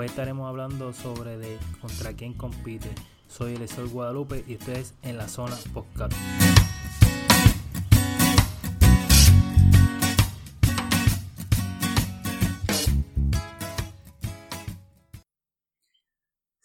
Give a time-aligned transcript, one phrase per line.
[0.00, 2.88] Hoy estaremos hablando sobre de contra quién compite.
[3.28, 6.14] Soy el Guadalupe y ustedes en la zona podcast.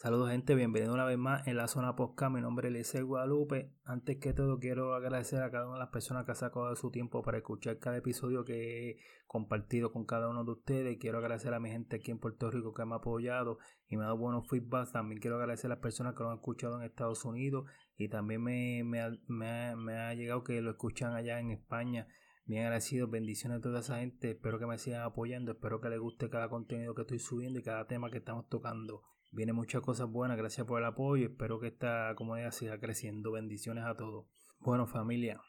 [0.05, 2.31] Saludos gente, bienvenido una vez más en la zona podcast.
[2.31, 3.71] Mi nombre es Eliseo Guadalupe.
[3.85, 6.91] Antes que todo quiero agradecer a cada una de las personas que ha sacado su
[6.91, 10.99] tiempo para escuchar cada episodio que he compartido con cada uno de ustedes.
[10.99, 14.03] Quiero agradecer a mi gente aquí en Puerto Rico que me ha apoyado y me
[14.03, 14.91] ha dado buenos feedbacks.
[14.91, 17.65] También quiero agradecer a las personas que lo han escuchado en Estados Unidos
[17.97, 22.07] y también me, me, ha, llegado que lo escuchan allá en España.
[22.45, 24.29] Bien agradecido, bendiciones a toda esa gente.
[24.29, 25.53] Espero que me sigan apoyando.
[25.53, 29.01] Espero que les guste cada contenido que estoy subiendo y cada tema que estamos tocando.
[29.35, 31.25] Viene muchas cosas buenas, gracias por el apoyo.
[31.25, 33.33] Espero que esta comunidad siga creciendo.
[33.33, 34.27] Bendiciones a todos.
[34.59, 35.41] Bueno, familia,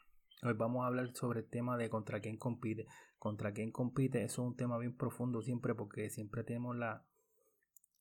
[0.43, 2.85] hoy vamos a hablar sobre el tema de contra quién compite.
[3.17, 7.05] Contra quién compite, eso es un tema bien profundo siempre porque siempre tenemos la,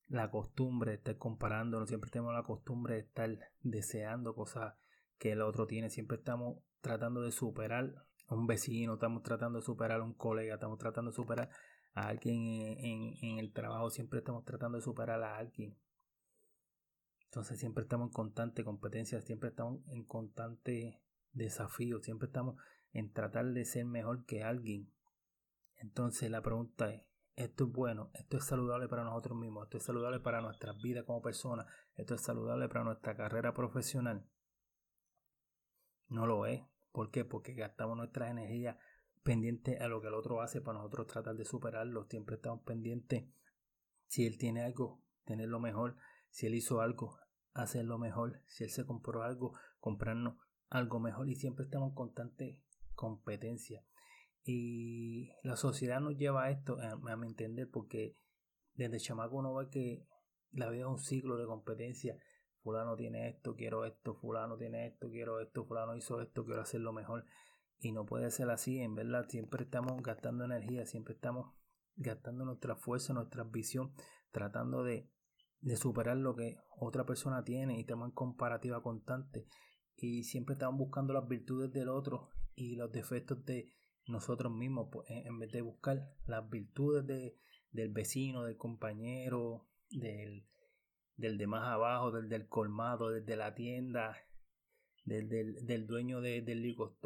[0.09, 4.75] la costumbre de estar comparándonos, siempre tenemos la costumbre de estar deseando cosas
[5.19, 5.89] que el otro tiene.
[5.89, 7.95] Siempre estamos tratando de superar
[8.27, 11.49] a un vecino, estamos tratando de superar a un colega, estamos tratando de superar
[11.97, 15.79] a alguien en, el trabajo, siempre estamos tratando de superar a alguien.
[17.25, 21.01] Entonces siempre estamos en constante competencia, siempre estamos en constante
[21.33, 22.57] desafío, siempre estamos
[22.93, 24.93] en tratar de ser mejor que alguien.
[25.77, 27.03] Entonces la pregunta es,
[27.35, 28.11] ¿esto es bueno?
[28.13, 29.65] ¿Esto es saludable para nosotros mismos?
[29.65, 31.67] ¿Esto es saludable para nuestras vidas como personas?
[31.95, 34.29] ¿Esto es saludable para nuestra carrera profesional?
[36.09, 36.63] No lo es.
[36.93, 37.25] ¿Por qué?
[37.25, 38.79] Porque gastamos nuestra energía
[39.27, 42.05] pendiente a lo que el otro hace para nosotros tratar de superarlo.
[42.05, 43.25] Siempre estamos pendientes.
[44.07, 45.97] Si él tiene algo, tenerlo mejor.
[46.31, 47.19] Si él hizo algo,
[47.53, 48.41] hacerlo mejor.
[48.47, 50.39] Si él se compró algo, comprarnos
[50.71, 51.29] algo mejor.
[51.29, 52.61] Y siempre estamos en constante
[52.95, 53.85] competencia.
[54.45, 58.17] Y la sociedad nos lleva a esto, a, mi entender, porque
[58.75, 60.07] desde chamaco uno ve que
[60.53, 62.17] la vida es un ciclo de competencia.
[62.63, 66.93] Fulano tiene esto, quiero esto, fulano tiene esto, quiero esto, fulano hizo esto, quiero hacerlo
[66.93, 67.25] mejor.
[67.79, 71.55] Y no puede ser así, en verdad, siempre estamos gastando energía, siempre estamos
[71.97, 73.93] gastando nuestra fuerza, nuestra visión,
[74.31, 75.11] tratando de,
[75.61, 79.47] de superar lo que otra persona tiene y estamos en comparativa constante.
[79.97, 83.73] Y siempre estamos buscando las virtudes del otro y los defectos de
[84.07, 87.39] nosotros mismos, pues, en vez de buscar las virtudes de,
[87.71, 90.47] del vecino, del compañero, del,
[91.17, 94.17] del de más abajo, del del colmado, del de la tienda,
[95.07, 96.97] del, del, dueño de, del liquor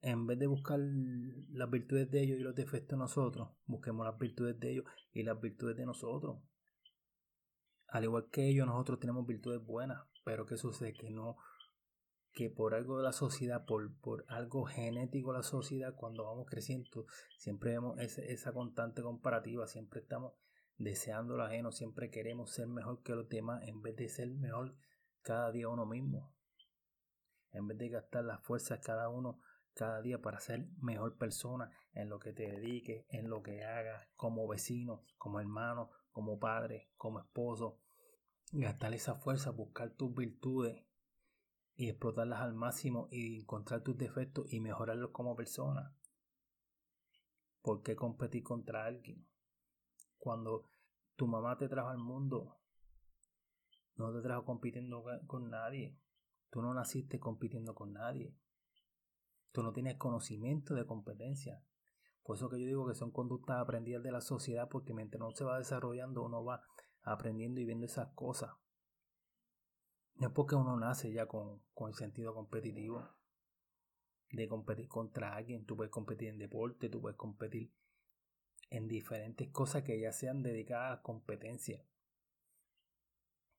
[0.00, 4.18] En vez de buscar las virtudes de ellos y los defectos de nosotros, busquemos las
[4.18, 6.42] virtudes de ellos y las virtudes de nosotros.
[7.86, 10.92] Al igual que ellos, nosotros tenemos virtudes buenas, pero ¿qué sucede?
[10.92, 11.36] Que no,
[12.32, 16.46] que por algo de la sociedad, por, por algo genético de la sociedad, cuando vamos
[16.50, 17.06] creciendo,
[17.38, 20.34] siempre vemos esa constante comparativa, siempre estamos
[20.76, 24.76] deseando lo ajeno, siempre queremos ser mejor que los demás en vez de ser mejor
[25.22, 26.37] cada día uno mismo
[27.52, 29.40] en vez de gastar las fuerzas cada uno
[29.78, 34.08] cada día para ser mejor persona en lo que te dediques, en lo que hagas,
[34.16, 37.78] como vecino, como hermano, como padre, como esposo.
[38.50, 40.84] Gastar esa fuerza, buscar tus virtudes
[41.76, 45.94] y explotarlas al máximo y encontrar tus defectos y mejorarlos como persona.
[47.62, 49.28] ¿Por qué competir contra alguien?
[50.16, 50.68] Cuando
[51.14, 52.58] tu mamá te trajo al mundo,
[53.94, 55.96] no te trajo compitiendo con nadie.
[56.50, 58.34] Tú no naciste compitiendo con nadie.
[59.52, 61.62] Tú no tienes conocimiento de competencia.
[62.22, 65.30] Por eso que yo digo que son conductas aprendidas de la sociedad porque mientras uno
[65.32, 66.62] se va desarrollando uno va
[67.02, 68.50] aprendiendo y viendo esas cosas.
[70.16, 73.08] No es porque uno nace ya con, con el sentido competitivo
[74.30, 75.64] de competir contra alguien.
[75.64, 77.72] Tú puedes competir en deporte, tú puedes competir
[78.70, 81.82] en diferentes cosas que ya sean dedicadas a competencia.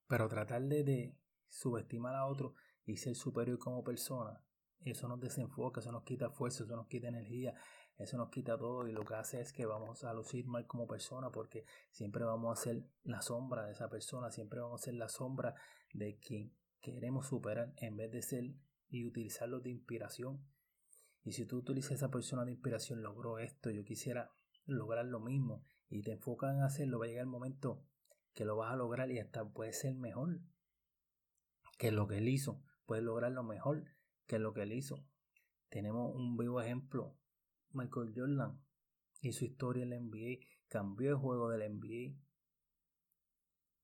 [0.08, 1.18] Pero tratar de, de
[1.48, 2.54] subestimar a otro
[2.86, 4.42] y ser superior como persona,
[4.86, 7.54] eso nos desenfoca, eso nos quita fuerza, eso nos quita energía,
[7.98, 10.88] eso nos quita todo y lo que hace es que vamos a lucir mal como
[10.88, 14.94] persona porque siempre vamos a ser la sombra de esa persona, siempre vamos a ser
[14.94, 15.56] la sombra
[15.94, 18.46] de quien queremos superar en vez de ser
[18.88, 20.46] y utilizarlo de inspiración.
[21.24, 24.32] Y si tú utilizas esa persona de inspiración, logró esto, yo quisiera
[24.66, 27.84] lograr lo mismo y te enfocas en hacerlo, va a llegar el momento
[28.34, 30.40] que lo vas a lograr y hasta puede ser mejor
[31.78, 33.84] que lo que él hizo puede lograr lo mejor
[34.26, 35.06] que lo que él hizo.
[35.70, 37.16] Tenemos un vivo ejemplo.
[37.70, 38.60] Michael Jordan
[39.22, 42.20] y su historia en la NBA cambió el juego del NBA.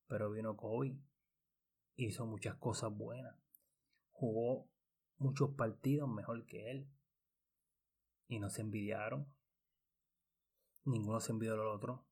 [0.07, 0.97] Pero vino Kobe,
[1.97, 3.35] hizo muchas cosas buenas,
[4.09, 4.71] jugó
[5.17, 6.89] muchos partidos mejor que él
[8.27, 9.31] y no se envidiaron.
[10.83, 12.07] Ninguno se envidió al otro,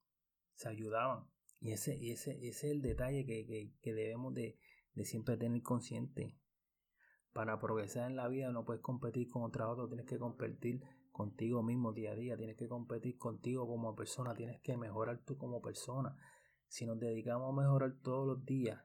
[0.53, 1.27] se ayudaban
[1.59, 4.59] Y ese, ese, ese es el detalle que, que, debemos de,
[4.93, 6.37] de, siempre tener consciente.
[7.33, 10.81] Para progresar en la vida no puedes competir con otra otro, tienes que competir
[11.12, 15.38] contigo mismo día a día, tienes que competir contigo como persona, tienes que mejorar tú
[15.38, 16.15] como persona.
[16.68, 18.80] Si nos dedicamos a mejorar todos los días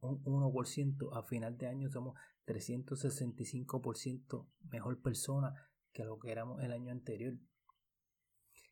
[0.00, 5.54] un 1%, a final de año somos 365% mejor persona
[5.92, 7.34] que lo que éramos el año anterior.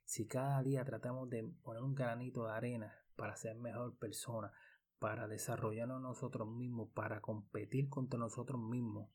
[0.05, 4.53] Si cada día tratamos de poner un granito de arena para ser mejor persona,
[5.02, 9.10] para desarrollarnos nosotros mismos, para competir contra nosotros mismos,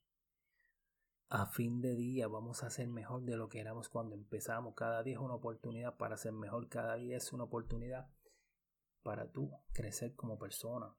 [1.30, 4.76] a fin de día vamos a ser mejor de lo que éramos cuando empezamos.
[4.76, 8.12] Cada día es una oportunidad para ser mejor, cada día es una oportunidad
[9.02, 10.94] para tú crecer como persona.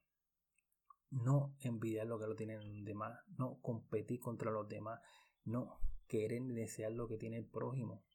[1.10, 5.02] No envidiar lo que lo tienen los demás, no competir contra los demás,
[5.44, 8.06] no querer desear lo que tiene el prójimo.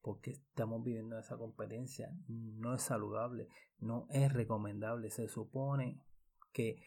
[0.00, 2.10] Porque estamos viviendo esa competencia.
[2.28, 3.48] No es saludable,
[3.78, 5.10] no es recomendable.
[5.10, 6.02] Se supone
[6.52, 6.82] que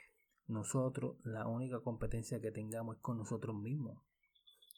[0.48, 4.04] nosotros la única competencia que tengamos es con nosotros mismos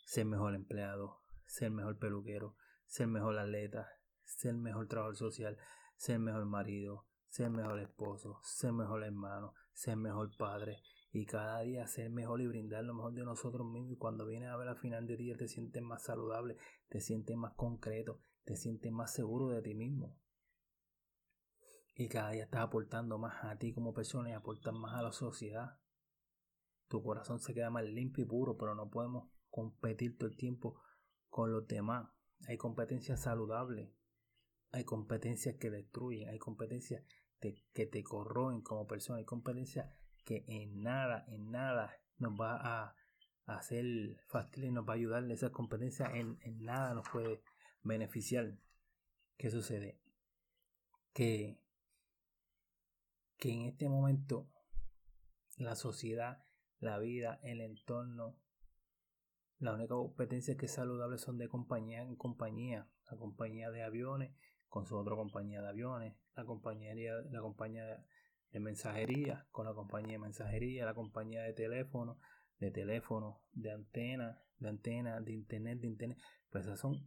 [0.06, 3.88] ser mejor empleado, ser mejor peluquero, ser mejor atleta,
[4.24, 5.57] ser mejor trabajador social,
[5.95, 10.83] ser mejor marido, ser mejor esposo, ser mejor hermano, ser mejor padre
[11.15, 14.50] y cada día ser mejor y brindar lo mejor de nosotros mismos y cuando vienes
[14.50, 16.57] a ver al final del día te sientes más saludable,
[16.89, 20.18] te sientes más concreto, te sientes más seguro de ti mismo.
[21.95, 25.12] Y cada día estás aportando más a ti como persona y aportas más a la
[25.12, 25.77] sociedad.
[26.88, 30.81] Tu corazón se queda más limpio y puro, pero no podemos competir todo el tiempo
[31.30, 32.09] con los demás.
[32.48, 33.94] Hay competencias saludables,
[34.71, 37.04] hay competencias que destruyen, hay competencias
[37.39, 39.94] que te corroen como persona, hay competencias
[40.24, 42.96] que en nada, en nada nos va a,
[43.46, 43.86] hacer
[44.28, 45.30] fácil y nos va a ayudar.
[45.30, 47.42] Esa competencia en, en nada nos puede
[47.81, 48.58] beneficiar.
[49.38, 50.00] ¿Qué sucede?
[51.14, 51.60] Que,
[53.38, 54.50] que en este momento
[55.58, 56.46] la sociedad,
[56.80, 58.40] la vida, el entorno,
[59.60, 62.90] la única competencia que es saludable son de compañía en compañía.
[63.12, 64.34] La compañía de aviones
[64.74, 66.96] con su otra compañía de aviones, la compañía,
[67.30, 68.04] la compañía
[68.54, 72.18] de mensajería con la compañía de mensajería, la compañía de teléfono,
[72.60, 76.18] de teléfono, de antena, de antena, de internet, de internet.
[76.50, 77.06] Pues esas son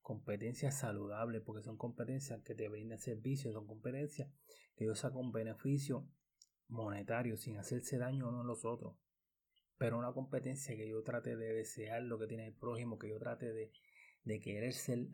[0.00, 4.30] competencias saludables porque son competencias que te brindan servicios, son competencias
[4.76, 6.08] que saco un beneficio
[6.68, 8.96] monetario sin hacerse daño uno a los otros
[9.82, 13.18] pero una competencia que yo trate de desear lo que tiene el prójimo, que yo
[13.18, 13.72] trate de,
[14.22, 15.08] de querer ser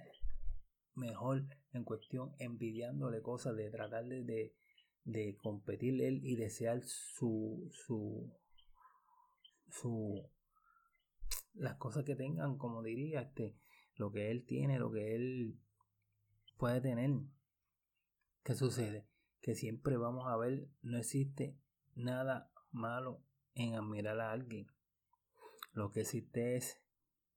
[0.95, 4.55] mejor en cuestión, envidiándole cosas, de tratar de,
[5.08, 8.31] de competir él y desear su, su,
[9.70, 10.22] su,
[11.55, 13.56] las cosas que tengan, como diría, este,
[13.96, 15.58] lo que él tiene, lo que él
[16.58, 17.10] puede tener.
[18.43, 19.08] ¿Qué sucede?
[19.40, 21.56] Que siempre vamos a ver, no existe
[21.94, 23.22] nada malo
[23.55, 24.66] en admirar a alguien.
[25.72, 26.82] Lo que existe es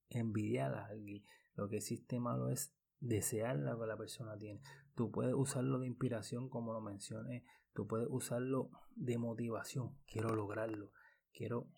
[0.09, 1.23] envidiar a alguien.
[1.55, 4.61] Lo que existe malo es desear lo que la persona tiene.
[4.93, 7.45] Tú puedes usarlo de inspiración, como lo mencioné.
[7.73, 9.97] Tú puedes usarlo de motivación.
[10.05, 10.91] Quiero lograrlo.
[11.31, 11.69] Quiero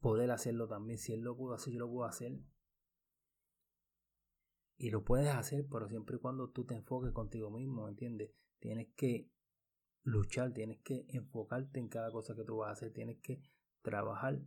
[0.00, 0.98] poder hacerlo también.
[0.98, 2.32] Si él lo pudo hacer, yo lo puedo hacer.
[4.78, 8.30] Y lo puedes hacer, pero siempre y cuando tú te enfoques contigo mismo, ¿entiendes?
[8.58, 9.30] Tienes que
[10.02, 13.40] luchar, tienes que enfocarte en cada cosa que tú vas a hacer, tienes que
[13.82, 14.38] trabajar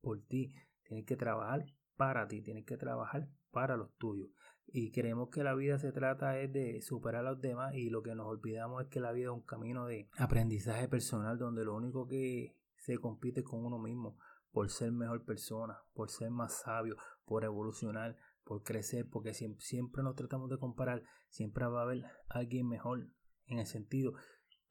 [0.00, 1.64] por ti, tienes que trabajar
[1.96, 4.30] para ti, tienes que trabajar para los tuyos.
[4.70, 8.02] Y creemos que la vida se trata es de superar a los demás y lo
[8.02, 11.74] que nos olvidamos es que la vida es un camino de aprendizaje personal donde lo
[11.74, 14.18] único que se compite con uno mismo
[14.52, 20.02] por ser mejor persona, por ser más sabio, por evolucionar, por crecer, porque siempre, siempre
[20.02, 23.08] nos tratamos de comparar, siempre va a haber alguien mejor
[23.46, 24.14] en el sentido,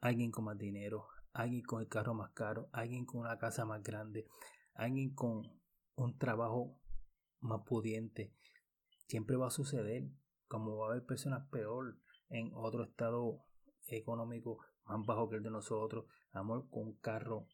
[0.00, 3.82] alguien con más dinero, alguien con el carro más caro, alguien con una casa más
[3.82, 4.26] grande,
[4.74, 5.42] alguien con
[5.94, 6.76] un trabajo
[7.40, 8.34] más pudiente.
[9.08, 10.08] Siempre va a suceder,
[10.46, 11.98] como va a haber personas peor
[12.28, 13.44] en otro estado
[13.88, 17.46] económico más bajo que el de nosotros, amor con un carro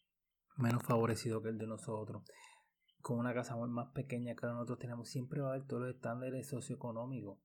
[0.56, 2.22] menos favorecido que el de nosotros,
[3.00, 6.48] con una casa más pequeña que nosotros tenemos, siempre va a haber todos los estándares
[6.48, 7.38] socioeconómicos.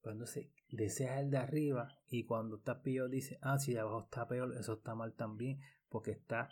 [0.00, 4.04] Pues entonces deseas el de arriba y cuando está peor dice, ah, si de abajo
[4.04, 6.48] está peor, eso está mal también, porque está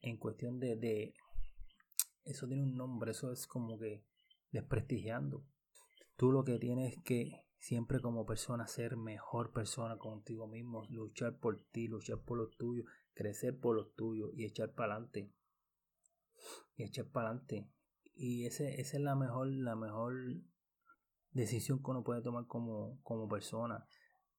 [0.00, 1.14] en cuestión de, de
[2.24, 4.04] eso tiene un nombre, eso es como que
[4.50, 5.46] desprestigiando.
[6.16, 11.62] Tú lo que tienes que siempre como persona ser mejor persona contigo mismo, luchar por
[11.70, 15.32] ti, luchar por lo tuyo, crecer por lo tuyo y echar para adelante.
[16.76, 17.70] Y echar para adelante.
[18.14, 20.14] Y ese, esa es la mejor, la mejor
[21.30, 23.86] decisión que uno puede tomar como, como persona.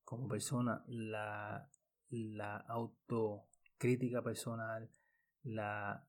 [0.03, 1.70] Como persona, la,
[2.10, 4.92] la autocrítica personal,
[5.44, 6.06] la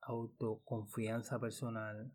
[0.00, 2.12] autoconfianza personal,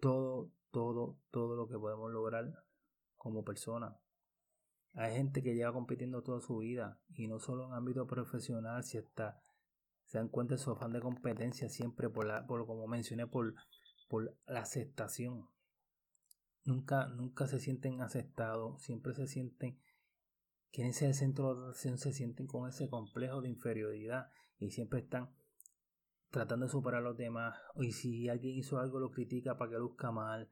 [0.00, 2.64] todo, todo, todo lo que podemos lograr
[3.16, 3.96] como persona.
[4.94, 8.98] Hay gente que lleva compitiendo toda su vida y no solo en ámbito profesional, si
[8.98, 9.40] está
[10.10, 13.54] se dan cuenta de su afán de competencia siempre por la, por como mencioné, por,
[14.08, 15.48] por la aceptación.
[16.64, 19.78] Nunca, nunca se sienten aceptados, siempre se sienten,
[20.72, 24.98] quieren ser el centro de atención, se sienten con ese complejo de inferioridad y siempre
[24.98, 25.30] están
[26.30, 27.58] tratando de superar a los demás.
[27.76, 30.48] Y si alguien hizo algo, lo critica para que luzca mal.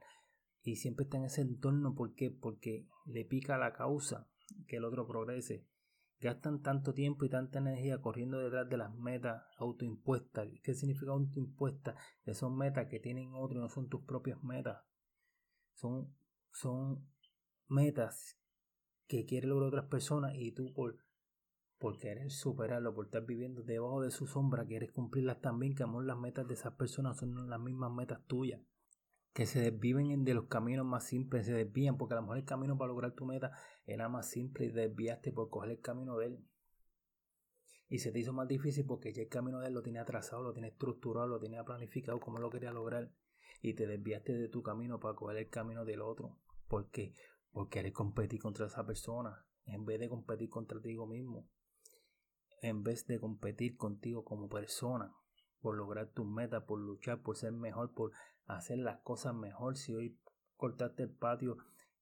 [0.62, 2.30] Y siempre está en ese entorno, ¿por qué?
[2.30, 4.28] Porque le pica la causa
[4.66, 5.66] que el otro progrese
[6.20, 10.48] gastan tanto tiempo y tanta energía corriendo detrás de las metas autoimpuestas.
[10.62, 11.94] ¿Qué significa autoimpuestas?
[12.24, 14.82] Que son metas que tienen otros y no son tus propias metas.
[15.74, 16.12] Son,
[16.50, 17.08] son
[17.68, 18.36] metas
[19.06, 20.98] que quieren lograr otras personas y tú por,
[21.78, 26.04] por querer superarlo, por estar viviendo debajo de su sombra, quieres cumplirlas también, que amor
[26.04, 28.60] las metas de esas personas son las mismas metas tuyas
[29.38, 32.44] que se desviven de los caminos más simples, se desvían, porque a lo mejor el
[32.44, 33.52] camino para lograr tu meta
[33.86, 36.44] era más simple y desviaste por coger el camino de él.
[37.88, 40.42] Y se te hizo más difícil porque ya el camino de él lo tenía trazado,
[40.42, 43.12] lo tenía estructurado, lo tenía planificado, como lo quería lograr.
[43.62, 46.36] Y te desviaste de tu camino para coger el camino del otro.
[46.66, 47.14] ¿Por qué?
[47.52, 51.48] Porque querer competir contra esa persona, en vez de competir contra ti mismo.
[52.62, 55.14] En vez de competir contigo como persona
[55.60, 58.12] por lograr tus metas, por luchar, por ser mejor, por
[58.46, 59.76] hacer las cosas mejor.
[59.76, 60.18] Si hoy
[60.56, 61.56] cortaste el patio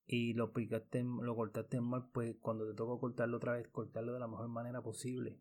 [0.07, 4.21] y lo picaste, lo cortaste mal, pues cuando te toca cortarlo otra vez, cortarlo de
[4.21, 5.41] la mejor manera posible.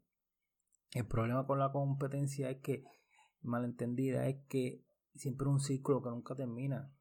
[0.94, 2.84] El problema con la competencia es que,
[3.42, 6.92] malentendida, es que siempre un ciclo que nunca termina.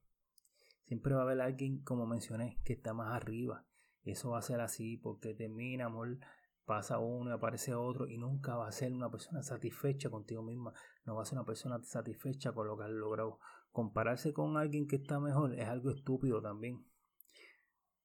[0.87, 3.67] Siempre va a haber alguien, como mencioné, que está más arriba.
[4.03, 6.19] Eso va a ser así porque termina, amor,
[6.65, 10.73] pasa uno y aparece otro y nunca va a ser una persona satisfecha contigo misma,
[11.05, 13.39] no va a ser una persona satisfecha con lo que has logrado.
[13.71, 16.87] Compararse con alguien que está mejor es algo estúpido también.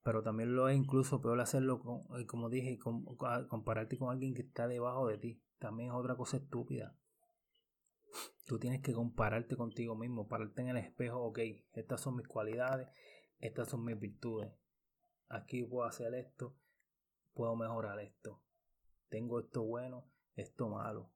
[0.03, 4.41] Pero también lo es incluso peor hacerlo, con, eh, como dije, compararte con alguien que
[4.41, 5.43] está debajo de ti.
[5.59, 6.95] También es otra cosa estúpida.
[8.45, 11.39] Tú tienes que compararte contigo mismo, pararte en el espejo, ok,
[11.73, 12.89] estas son mis cualidades,
[13.37, 14.51] estas son mis virtudes.
[15.27, 16.55] Aquí puedo hacer esto,
[17.33, 18.41] puedo mejorar esto
[19.09, 21.11] tengo esto bueno, esto malo.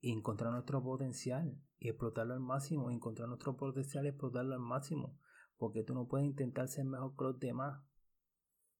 [0.00, 2.90] Y encontrar nuestro potencial y explotarlo al máximo.
[2.90, 5.18] encontrar nuestro potencial y explotarlo al máximo.
[5.56, 7.82] Porque tú no puedes intentar ser mejor que los demás.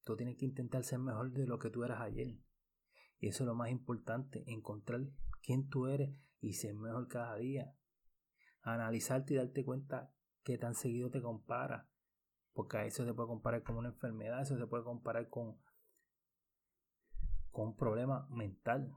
[0.04, 2.38] Tú tienes que intentar ser mejor de lo que tú eras ayer.
[3.20, 5.00] Y eso es lo más importante, encontrar
[5.42, 7.74] quién tú eres y ser mejor cada día.
[8.60, 10.12] Analizarte y darte cuenta
[10.42, 11.88] que tan seguido te compara.
[12.52, 15.58] Porque a eso se puede comparar con una enfermedad, eso se puede comparar con
[17.54, 18.92] con un problema mental,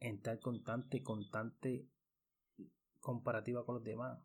[0.00, 1.86] en tal constante, constante
[2.98, 4.18] comparativa con los demás.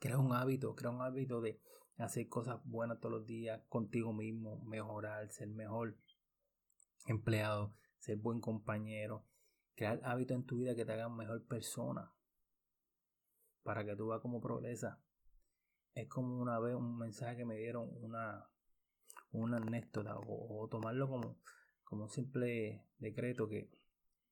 [0.00, 1.62] Crea un hábito, crea un hábito de
[1.98, 5.96] hacer cosas buenas todos los días contigo mismo, mejorar, ser mejor
[7.06, 9.24] empleado, ser buen compañero,
[9.76, 12.12] crear hábitos en tu vida que te hagan mejor persona
[13.62, 15.00] para que tú veas cómo progresa.
[15.94, 18.48] Es como una vez un mensaje que me dieron una,
[19.30, 21.38] una anécdota o tomarlo como
[21.94, 23.70] como un simple decreto que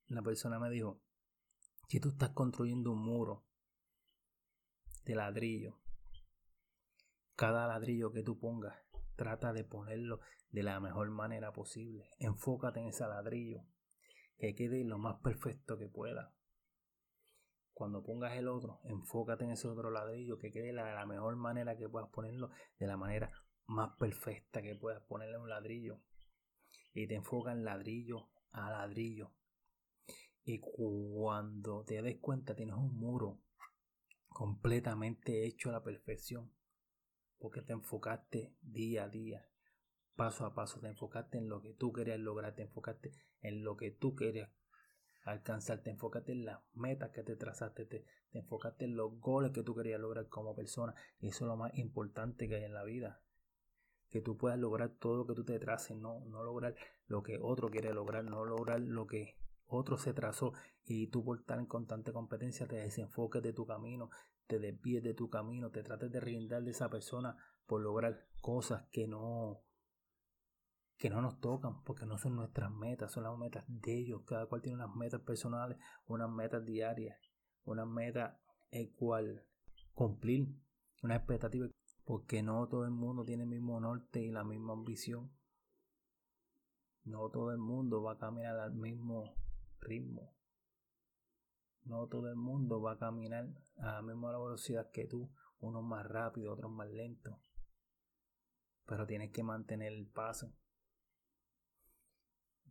[0.08, 1.00] la persona me dijo,
[1.86, 3.46] si tú estás construyendo un muro
[5.04, 5.78] de ladrillo,
[7.36, 8.76] cada ladrillo que tú pongas,
[9.14, 10.18] trata de ponerlo
[10.50, 12.10] de la mejor manera posible.
[12.18, 13.62] Enfócate en ese ladrillo,
[14.38, 16.34] que quede lo más perfecto que pueda.
[17.72, 21.76] Cuando pongas el otro, enfócate en ese otro ladrillo, que quede de la mejor manera
[21.76, 22.50] que puedas ponerlo,
[22.80, 23.30] de la manera
[23.66, 26.02] más perfecta que puedas ponerle un ladrillo
[26.94, 29.32] y te enfocan ladrillo a ladrillo.
[30.44, 33.40] Y cuando te des cuenta tienes un muro
[34.28, 36.52] completamente hecho a la perfección.
[37.38, 39.48] Porque te enfocaste día a día,
[40.14, 43.76] paso a paso, te enfocaste en lo que tú querías lograr, te enfocaste en lo
[43.76, 44.50] que tú querías
[45.24, 49.50] alcanzar, te enfocaste en las metas que te trazaste, te, te enfocaste en los goles
[49.52, 50.94] que tú querías lograr como persona.
[51.18, 53.22] Y eso es lo más importante que hay en la vida
[54.12, 56.76] que tú puedas lograr todo lo que tú te traces, no, no lograr
[57.06, 60.52] lo que otro quiere lograr, no lograr lo que otro se trazó.
[60.84, 64.10] Y tú por estar en constante competencia te desenfoques de tu camino,
[64.46, 68.86] te desvíes de tu camino, te trates de rindar de esa persona por lograr cosas
[68.92, 69.62] que no
[70.98, 74.46] que no nos tocan porque no son nuestras metas, son las metas de ellos, cada
[74.46, 77.18] cual tiene unas metas personales, unas metas diarias,
[77.64, 78.36] unas metas
[78.70, 79.42] el cual
[79.94, 80.54] cumplir,
[81.02, 81.66] una expectativa
[82.04, 85.30] porque no todo el mundo tiene el mismo norte y la misma ambición.
[87.04, 89.34] No todo el mundo va a caminar al mismo
[89.80, 90.34] ritmo.
[91.84, 95.30] No todo el mundo va a caminar a la misma velocidad que tú,
[95.60, 97.34] unos más rápido, otros más lentos.
[98.86, 100.52] Pero tienes que mantener el paso.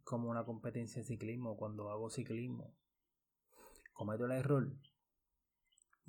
[0.04, 2.74] Como una competencia de ciclismo, cuando hago ciclismo,
[3.94, 4.72] cometo el error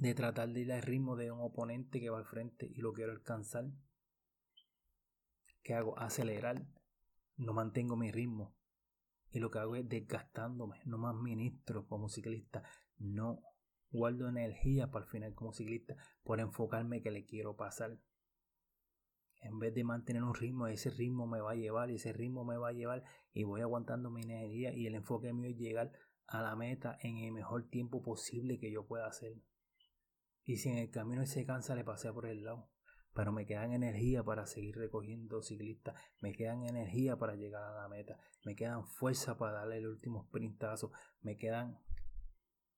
[0.02, 2.92] de tratar de ir al ritmo de un oponente que va al frente y lo
[2.92, 3.70] quiero alcanzar.
[5.62, 5.96] ¿Qué hago?
[5.96, 6.66] Acelerar.
[7.36, 8.52] No mantengo mi ritmo.
[9.30, 10.80] Y lo que hago es desgastándome.
[10.86, 12.64] No me administro como ciclista.
[12.98, 13.42] No
[13.92, 15.94] guardo energía para el final como ciclista
[16.24, 17.96] por enfocarme que le quiero pasar.
[19.36, 22.44] En vez de mantener un ritmo, ese ritmo me va a llevar y ese ritmo
[22.44, 25.92] me va a llevar y voy aguantando mi energía y el enfoque mío es llegar
[26.26, 29.40] a la meta en el mejor tiempo posible que yo pueda hacer.
[30.44, 32.68] Y si en el camino se cansa, le pasé por el lado.
[33.14, 35.94] Pero me quedan energía para seguir recogiendo ciclistas.
[36.20, 38.18] Me quedan energía para llegar a la meta.
[38.44, 40.92] Me quedan fuerza para darle el último sprintazo.
[41.20, 41.78] Me quedan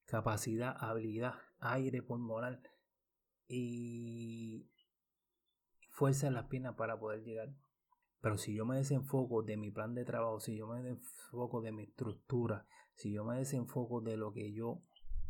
[0.06, 2.60] capacidad, habilidad, aire pulmonar
[3.46, 4.68] y
[5.90, 7.54] fuerza en las piernas para poder llegar.
[8.20, 11.72] Pero si yo me desenfoco de mi plan de trabajo, si yo me desenfoco de
[11.72, 14.82] mi estructura, si yo me desenfoco de lo que yo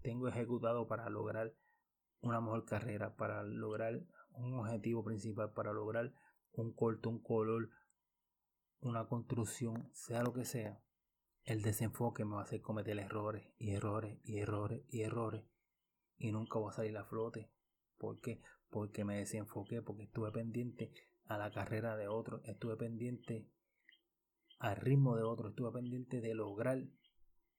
[0.02, 1.54] tengo ejecutado para lograr
[2.24, 6.12] una mejor carrera, para lograr un objetivo principal, para lograr
[6.52, 7.70] un corto, un color,
[8.80, 10.80] una construcción, sea lo que sea,
[11.44, 15.44] el desenfoque me va a hacer cometer errores y errores y errores y errores
[16.16, 17.50] y nunca voy a salir a flote.
[17.98, 18.40] ¿Por qué?
[18.70, 20.92] Porque me desenfoqué, porque estuve pendiente
[21.26, 23.46] a la carrera de otro, estuve pendiente
[24.58, 26.82] al ritmo de otro, estuve pendiente de lograr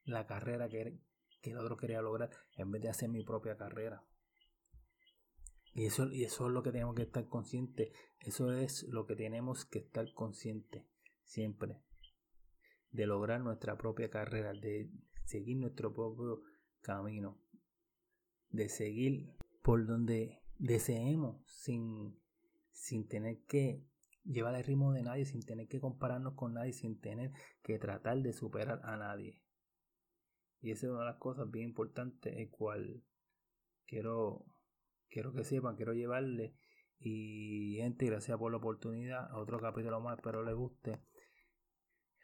[0.03, 0.99] la carrera que,
[1.41, 4.03] que el otro quería lograr en vez de hacer mi propia carrera.
[5.75, 7.91] Y eso, y eso es lo que tenemos que estar conscientes.
[8.19, 10.83] Eso es lo que tenemos que estar conscientes
[11.23, 11.83] siempre
[12.91, 14.89] de lograr nuestra propia carrera, de
[15.25, 16.41] seguir nuestro propio
[16.81, 17.37] camino,
[18.49, 22.17] de seguir por donde deseemos sin,
[22.71, 23.83] sin tener que
[24.23, 28.21] llevar el ritmo de nadie, sin tener que compararnos con nadie, sin tener que tratar
[28.21, 29.41] de superar a nadie.
[30.61, 33.03] Y esa es una de las cosas bien importantes, el cual
[33.85, 34.45] quiero,
[35.15, 36.53] quiero que sepan, quiero llevarle.
[36.99, 39.33] Y gente, gracias por la oportunidad.
[39.37, 40.99] Otro capítulo más, espero les guste.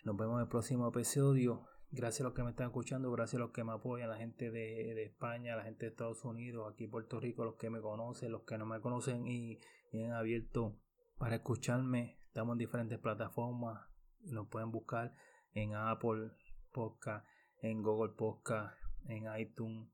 [0.03, 1.65] Nos vemos en el próximo episodio.
[1.89, 4.51] Gracias a los que me están escuchando, gracias a los que me apoyan, la gente
[4.51, 8.43] de, España, la gente de Estados Unidos, aquí Puerto Rico, los que me conocen, los
[8.43, 9.59] que no me conocen y,
[9.93, 10.77] han abierto
[11.17, 12.17] para escucharme.
[12.27, 13.87] Estamos en diferentes plataformas.
[14.23, 15.13] Nos pueden buscar
[15.53, 16.31] en Apple
[16.73, 17.25] Podcast,
[17.61, 18.75] en Google Podcast,
[19.05, 19.89] en iTunes,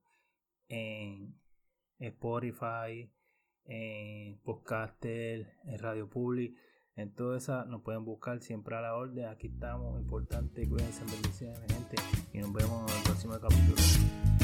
[0.68, 1.36] en
[1.98, 3.10] Spotify,
[3.64, 6.56] en Podcaster, en Radio Public.
[6.96, 9.26] En todo esa nos pueden buscar siempre a la orden.
[9.26, 11.96] Aquí estamos, importante, cuídense, bendiciones, gente.
[12.32, 14.37] Y nos vemos en el próximo capítulo.